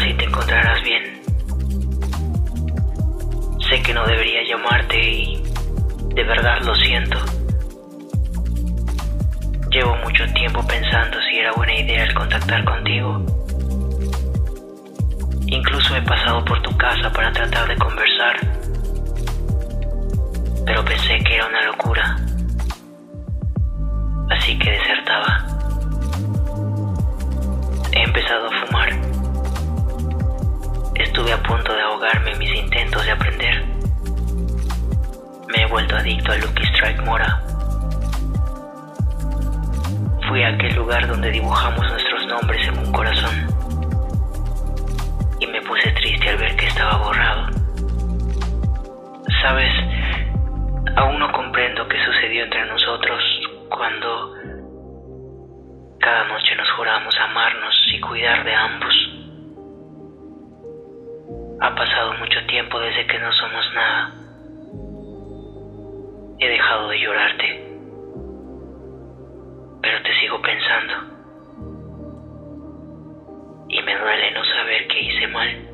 Si 0.00 0.14
te 0.14 0.24
encontrarás 0.24 0.82
bien. 0.82 1.20
Sé 3.68 3.82
que 3.82 3.94
no 3.94 4.06
debería 4.06 4.42
llamarte 4.48 5.00
y 5.00 5.42
de 6.14 6.24
verdad 6.24 6.60
lo 6.62 6.74
siento. 6.74 7.18
Llevo 9.70 9.96
mucho 10.04 10.24
tiempo 10.34 10.64
pensando 10.66 11.16
si 11.28 11.38
era 11.38 11.52
buena 11.52 11.74
idea 11.74 12.04
el 12.04 12.14
contactar 12.14 12.64
contigo. 12.64 13.24
Incluso 15.46 15.96
he 15.96 16.02
pasado 16.02 16.44
por 16.44 16.60
tu 16.62 16.76
casa 16.76 17.10
para 17.12 17.32
tratar 17.32 17.68
de 17.68 17.76
conversar, 17.76 18.36
pero 20.66 20.84
pensé 20.84 21.18
que 21.24 21.34
era 21.34 21.46
una 21.46 21.62
locura 21.66 22.16
así 24.30 24.58
que 24.58 24.70
desertaba. 24.70 25.31
De 33.12 33.14
aprender. 33.14 33.64
Me 35.48 35.62
he 35.62 35.66
vuelto 35.66 35.96
adicto 35.96 36.32
a 36.32 36.36
Lucky 36.36 36.64
Strike 36.64 37.02
Mora. 37.04 37.40
Fui 40.28 40.42
a 40.42 40.48
aquel 40.48 40.74
lugar 40.76 41.06
donde 41.06 41.30
dibujamos 41.30 41.86
nuestros 41.90 42.26
nombres 42.26 42.68
en 42.68 42.78
un 42.78 42.92
corazón. 42.92 43.46
Y 45.40 45.46
me 45.46 45.60
puse 45.62 45.90
triste 45.92 46.30
al 46.30 46.36
ver 46.38 46.56
que 46.56 46.66
estaba 46.66 46.96
borrado. 46.98 47.50
Sabes, 49.42 49.72
aún 50.96 51.18
no 51.18 51.30
comprendo 51.32 51.86
qué 51.88 51.96
sucedió 52.04 52.44
entre 52.44 52.64
nosotros 52.66 53.22
cuando 53.68 54.34
cada 55.98 56.24
noche 56.28 56.54
nos 56.56 56.70
juramos 56.76 57.14
amarnos 57.20 57.74
y 57.92 58.00
cuidar 58.00 58.44
de 58.44 58.54
ambos. 58.54 58.91
Ha 61.72 61.74
pasado 61.74 62.12
mucho 62.18 62.38
tiempo 62.48 62.78
desde 62.80 63.06
que 63.06 63.18
no 63.18 63.32
somos 63.32 63.64
nada. 63.74 64.12
He 66.38 66.46
dejado 66.46 66.88
de 66.88 67.00
llorarte. 67.00 67.64
Pero 69.80 70.02
te 70.02 70.20
sigo 70.20 70.42
pensando. 70.42 70.92
Y 73.70 73.80
me 73.80 73.98
duele 73.98 74.32
no 74.32 74.44
saber 74.44 74.86
que 74.86 75.00
hice 75.00 75.26
mal. 75.28 75.68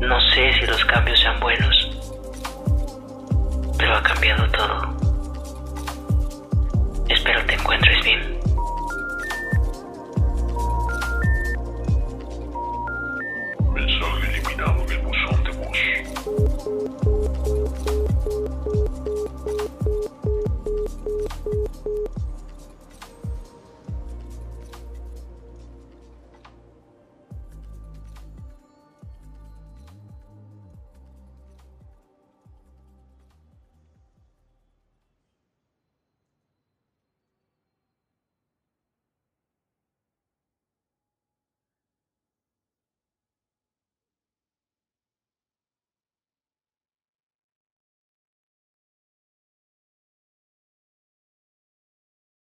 No 0.00 0.20
sé 0.20 0.52
si 0.52 0.66
los 0.68 0.84
cambios 0.84 1.18
sean 1.18 1.40
buenos, 1.40 1.90
pero 3.78 3.96
ha 3.96 4.02
cambiado 4.04 4.48
todo. 4.52 4.96
Espero 7.08 7.44
te 7.46 7.54
encuentres 7.54 8.04
bien. 8.04 8.37